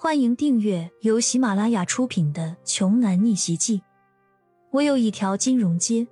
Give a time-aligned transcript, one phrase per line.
[0.00, 3.78] 欢迎订阅由喜马拉雅出品的《穷男逆袭记》。
[4.70, 6.06] 我有一条金融街。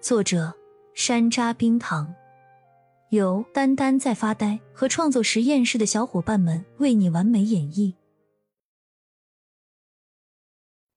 [0.00, 0.52] 作者：
[0.94, 2.12] 山楂冰糖，
[3.10, 7.94] 由丹丹在发呆和创作实验室的小伙伴们为你完美演绎。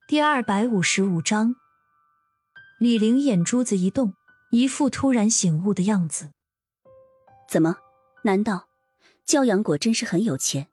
[0.08, 1.56] 第二百五十五章，
[2.80, 4.16] 李玲眼珠子一动，
[4.50, 6.32] 一副突然醒悟的样子。
[7.48, 7.78] 怎么？
[8.24, 8.68] 难道
[9.24, 10.68] 骄阳果真是很有钱？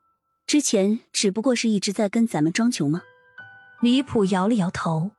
[0.48, 3.02] 之前只不过是一直在跟咱们装穷吗？
[3.82, 5.10] 李普摇了摇头，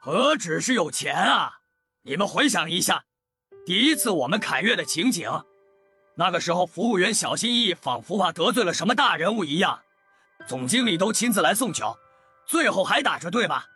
[0.00, 1.54] 何止是有钱啊！
[2.02, 3.06] 你们回想一下，
[3.66, 5.28] 第一次我们凯越的情景，
[6.14, 9.80] 那个时候服务员小心翼翼，仿佛怕得罪了什么大人物一样，
[10.46, 11.98] 总经理都亲自来送酒，
[12.46, 13.66] 最后还打着对吧？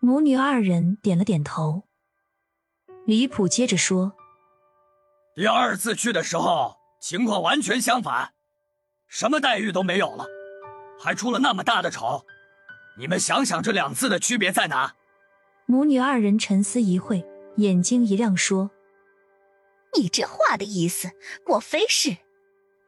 [0.00, 1.84] 母女二人点了点头。
[3.06, 4.12] 李普接着说
[5.34, 8.34] ：“第二次去的时候，情况完全相反。”
[9.10, 10.24] 什么待遇都没有了，
[10.96, 12.24] 还出了那么大的丑，
[12.96, 14.94] 你们想想这两次的区别在哪？
[15.66, 18.70] 母女二人沉思一会，眼睛一亮，说
[19.98, 21.10] ：“你这话的意思，
[21.44, 22.16] 莫非是？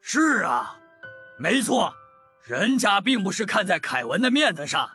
[0.01, 0.79] 是啊，
[1.41, 1.92] 没错，
[2.45, 4.89] 人家并不是看在凯文的面子上，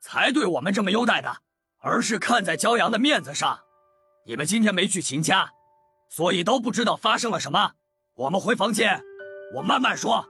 [0.00, 1.36] 才对我们这么优待的，
[1.82, 3.60] 而是看在骄阳的面子上。
[4.26, 5.50] 你们今天没去秦家，
[6.08, 7.72] 所以都不知道发生了什么。
[8.14, 9.02] 我们回房间，
[9.56, 10.26] 我慢慢说。”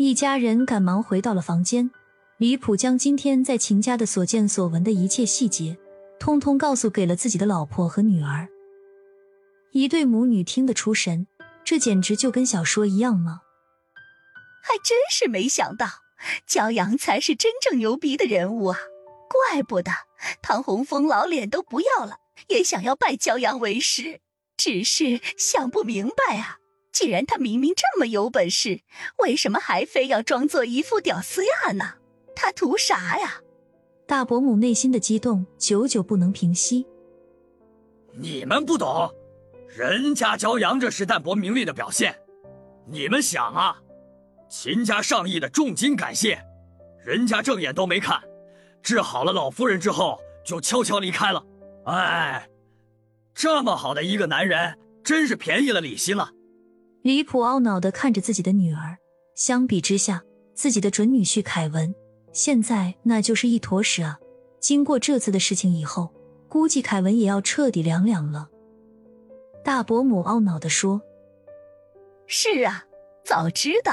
[0.00, 1.90] 一家人赶忙回到了房间，
[2.36, 5.76] 李普将今天在秦家的所见所闻的一切细节，
[6.20, 8.48] 通通告诉给了自己的老婆和女儿。
[9.72, 11.26] 一对母女听得出神，
[11.64, 13.40] 这简直就跟小说一样吗？
[14.62, 15.88] 还真是没想到，
[16.48, 18.78] 骄阳才是真正牛逼的人物啊！
[19.28, 19.90] 怪不得
[20.40, 24.20] 唐洪峰老脸都不要了，也想要拜骄阳为师，
[24.56, 26.58] 只是想不明白啊。
[26.98, 28.80] 既然他明明这么有本事，
[29.18, 31.94] 为什么还非要装作一副屌丝样呢？
[32.34, 33.36] 他图啥呀？
[34.04, 36.84] 大伯母内心的激动久久不能平息。
[38.14, 39.14] 你们不懂，
[39.68, 42.18] 人家骄阳这是淡泊名利的表现。
[42.88, 43.80] 你们想啊，
[44.50, 46.44] 秦家上亿的重金感谢，
[47.04, 48.20] 人家正眼都没看，
[48.82, 51.44] 治好了老夫人之后就悄悄离开了。
[51.84, 52.48] 哎，
[53.32, 56.32] 这么好的一个男人，真是便宜了李欣了。
[57.02, 58.98] 李普懊恼的看着自己的女儿，
[59.34, 60.22] 相比之下，
[60.54, 61.94] 自己的准女婿凯文
[62.32, 64.18] 现在那就是一坨屎啊！
[64.60, 66.12] 经过这次的事情以后，
[66.48, 68.48] 估计凯文也要彻底凉凉了。
[69.64, 71.00] 大伯母懊恼的说
[72.26, 72.84] ：“是啊，
[73.24, 73.92] 早知道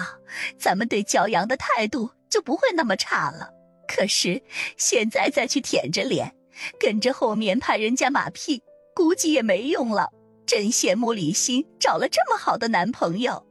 [0.57, 3.51] 咱们对骄阳的态度就不会那么差了。
[3.87, 4.41] 可是
[4.77, 6.35] 现在再去舔着脸，
[6.79, 8.63] 跟着后面拍人家马屁，
[8.95, 10.09] 估计也没用了。”
[10.45, 13.45] 真羡慕李欣找了这么好的男朋友，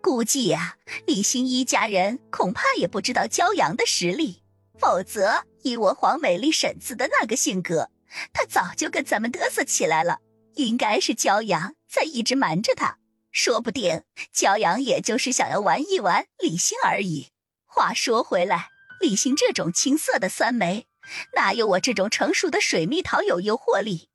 [0.00, 0.76] 估计呀，
[1.06, 4.42] 李欣一家人恐怕也不知道骄阳的实力，
[4.78, 7.90] 否则以我黄美丽婶子的那个性格，
[8.32, 10.18] 她早就跟咱们嘚瑟起来了。
[10.54, 12.98] 应该是骄阳在一直瞒着她，
[13.30, 14.02] 说不定
[14.34, 17.28] 骄阳也就是想要玩一玩李欣而已。
[17.66, 18.68] 话说回来，
[19.00, 20.86] 李欣这种青涩的酸梅，
[21.34, 24.08] 哪有我这种成熟的水蜜桃有诱惑力？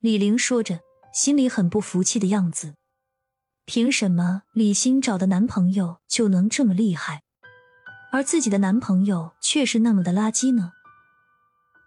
[0.00, 0.80] 李玲说着。
[1.16, 2.74] 心里很不服气的样子，
[3.64, 7.22] 凭什么李欣找的男朋友就能这么厉害，
[8.12, 10.72] 而自己的男朋友却是那么的垃圾呢？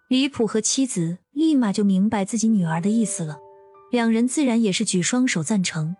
[0.07, 3.37] 李普和妻子立马就明白自己女儿的意思了，
[3.91, 5.95] 两人自然也是举双手赞成。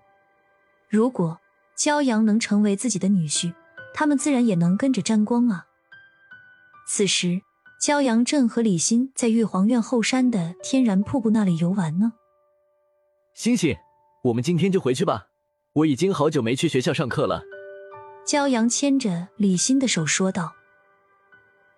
[0.90, 1.40] 如果
[1.78, 3.54] 骄阳能成为自己的女婿，
[3.94, 5.68] 他们自然也能跟着沾光啊。
[6.88, 7.42] 此时，
[7.80, 12.14] 骄阳正和李欣在玉皇院后山的天然瀑布那里游玩呢。
[13.40, 13.74] 星星，
[14.22, 15.28] 我们今天就回去吧。
[15.72, 17.42] 我已经好久没去学校上课了。
[18.28, 20.56] 骄阳牵着李欣的手说道：“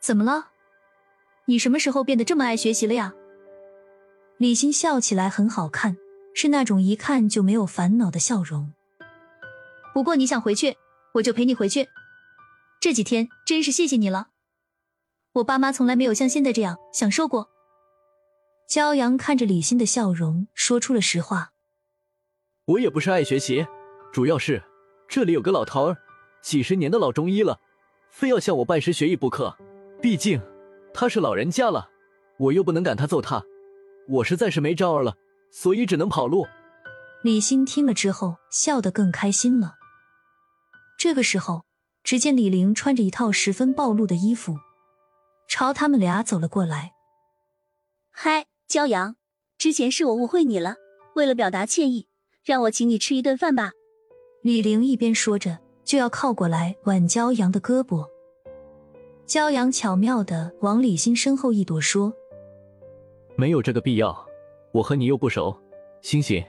[0.02, 0.48] 怎么了？
[1.46, 3.14] 你什么时候变得这么爱学习了呀？”
[4.42, 5.98] 李欣笑起来很好看，
[6.34, 8.74] 是那种一看就没有烦恼的笑容。
[9.94, 10.76] 不过你想回去，
[11.14, 11.88] 我就陪你回去。
[12.80, 14.30] 这几天真是谢谢你了，
[15.34, 17.52] 我爸妈从来没有像现在这样享受过。
[18.68, 21.51] 骄阳看着李欣的笑容，说出了实话
[22.72, 23.68] ：“我也不是爱学习，
[24.14, 24.64] 主要是
[25.10, 25.98] 这里有个老头儿，
[26.42, 27.60] 几十年的老中医了，
[28.10, 29.58] 非要向我拜师学艺不可。
[30.02, 30.42] 毕竟
[30.94, 31.90] 他是老人家了，
[32.38, 33.44] 我又不能赶他揍他，
[34.08, 35.18] 我实在是没招儿了，
[35.52, 36.48] 所以只能跑路。”
[37.24, 39.76] 李欣听了之后，笑得更开心了。
[40.98, 41.66] 这个时候，
[42.04, 44.56] 只见李玲穿着一套十分暴露的衣服，
[45.50, 46.94] 朝他们俩走了过来。
[48.12, 48.46] 嗨。
[48.70, 49.18] 骄阳，
[49.58, 50.78] 之前是我误会你了，
[51.16, 52.08] 为了表达歉意，
[52.44, 53.72] 让我请你吃一顿饭吧。
[54.42, 58.08] 李玲一边说着，就要靠过来挽骄阳的胳膊。
[59.28, 62.12] 骄阳巧妙的往李欣身后一躲，说
[63.38, 64.26] ：“没有这个必要，
[64.72, 65.56] 我和你又不熟。
[66.02, 66.44] 欣欣，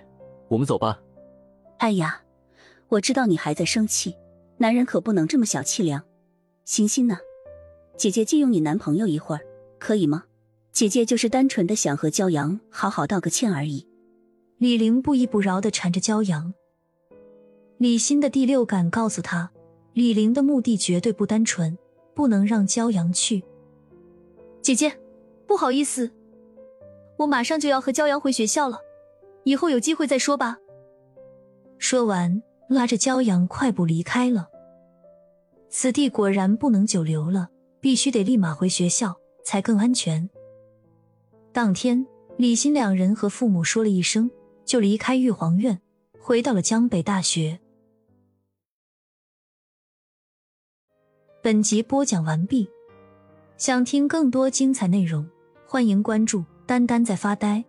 [0.48, 0.98] 我们走吧。”
[1.76, 2.22] 哎呀，
[2.88, 4.16] 我知道你还在生气，
[4.56, 6.02] 男人可不能这么小气量。
[6.64, 7.18] 欣欣呢？
[7.98, 9.42] 姐姐借用你男朋友一会儿，
[9.78, 10.24] 可以吗？
[10.72, 13.86] 姐姐就是单纯的想和骄阳好好道个歉而已。
[14.62, 16.54] 李玲不依不饶的缠着骄阳。
[17.78, 19.50] 李欣的第六感告诉他，
[19.92, 21.76] 李玲的目的绝对不单纯，
[22.14, 23.42] 不能让骄阳去。
[24.60, 24.96] 姐姐，
[25.48, 26.12] 不好意思，
[27.16, 28.78] 我马上就要和骄阳回学校了，
[29.42, 30.56] 以后有机会再说吧。
[31.78, 34.48] 说完，拉着骄阳快步离开了。
[35.68, 37.48] 此地果然不能久留了，
[37.80, 40.30] 必须得立马回学校才更安全。
[41.52, 42.06] 当天，
[42.36, 44.30] 李欣两人和父母说了一声，
[44.72, 45.82] 就离开玉皇院，
[46.18, 47.60] 回到了江北大学。
[51.42, 52.66] 本集播讲完毕，
[53.58, 55.28] 想听更多精彩内容，
[55.66, 57.62] 欢迎关注“丹丹在发呆”。